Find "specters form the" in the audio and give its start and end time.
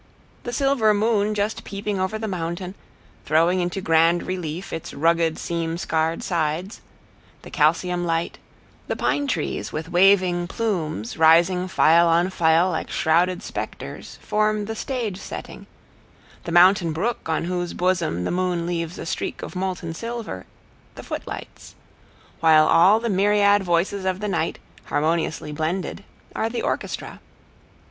13.43-14.75